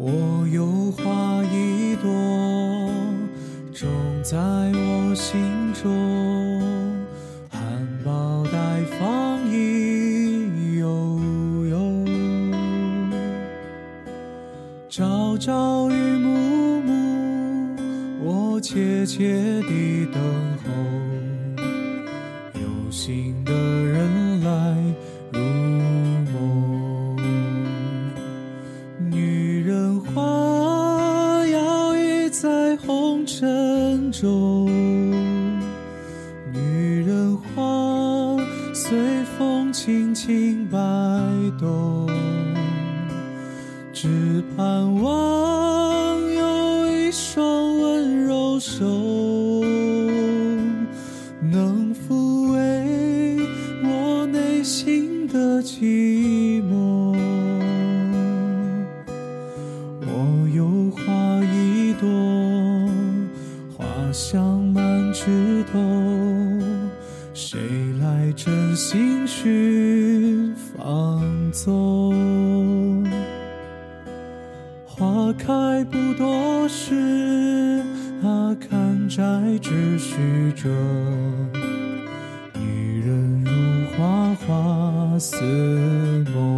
[0.00, 2.08] 我有花一朵，
[3.74, 3.88] 种
[4.22, 5.42] 在我心
[5.74, 5.90] 中，
[7.50, 7.60] 含
[8.06, 10.86] 苞待放意悠
[11.66, 12.06] 悠，
[14.88, 17.76] 朝朝与暮暮，
[18.22, 20.22] 我切切地等
[20.62, 20.70] 候，
[22.54, 23.97] 有心的人
[34.08, 34.66] 尘中，
[36.52, 38.36] 女人花
[38.72, 38.96] 随
[39.36, 40.78] 风轻轻摆
[41.58, 42.08] 动，
[43.92, 48.84] 只盼望有一双温柔手，
[51.42, 53.46] 能抚慰
[53.84, 54.97] 我内心
[64.20, 65.78] 香满枝头，
[67.32, 67.56] 谁
[68.00, 73.06] 来真心寻芳踪？
[74.84, 77.80] 花开不多时，
[78.24, 79.22] 啊，看摘
[79.62, 80.68] 只须折。
[82.54, 83.52] 女人如
[83.96, 85.36] 花，花似
[86.34, 86.57] 梦。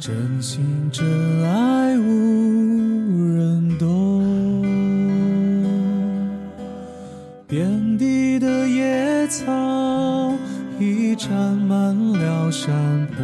[0.00, 1.06] 真心真
[1.44, 4.62] 爱无人懂。
[7.46, 10.32] 遍地的野草
[10.78, 13.22] 已占满了山坡，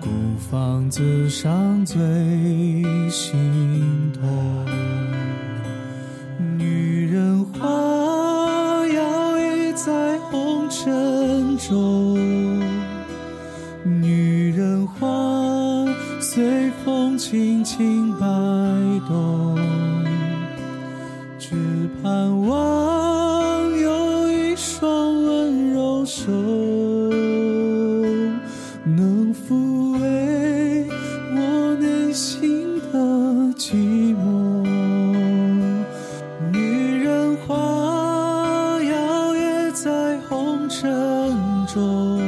[0.00, 0.08] 孤
[0.50, 1.98] 芳自赏最
[3.10, 4.64] 心痛。
[6.56, 7.68] 女人花
[8.86, 12.16] 摇曳在红尘中，
[17.28, 18.26] 轻轻摆
[19.08, 19.58] 动，
[21.40, 21.56] 只
[22.00, 24.88] 盼望有一双
[25.24, 26.30] 温柔手，
[28.84, 30.86] 能抚慰
[31.34, 32.98] 我内心的
[33.56, 34.62] 寂寞。
[36.52, 40.88] 女人花摇曳在红尘
[41.66, 42.20] 中，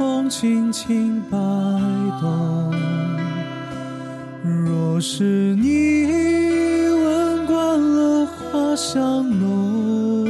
[0.00, 1.36] 风轻轻摆
[2.22, 2.72] 动。
[4.42, 6.06] 若是你
[6.88, 10.24] 闻惯了花香浓，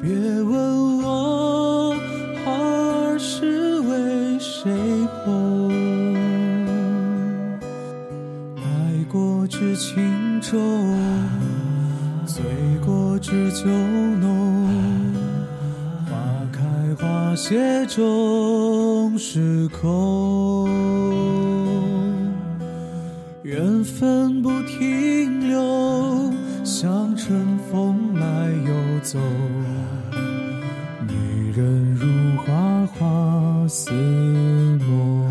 [0.00, 0.10] 别
[0.40, 1.94] 问我
[2.42, 4.72] 花儿是为谁
[5.22, 5.70] 红。
[8.56, 10.58] 爱过知情重，
[12.24, 12.42] 醉
[12.82, 15.21] 过知酒浓。
[17.32, 20.68] 那些终是空，
[23.42, 26.30] 缘分不停留，
[26.62, 29.18] 像春风来又走。
[31.08, 32.06] 女人如
[32.42, 33.90] 花，花似
[34.86, 35.26] 梦。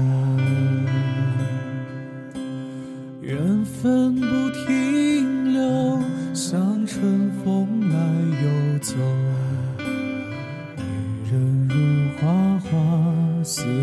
[3.22, 4.26] 缘分不
[4.66, 6.00] 停留，
[6.34, 7.96] 像春风来
[8.44, 8.96] 又走。
[13.42, 13.81] 女人如花，花似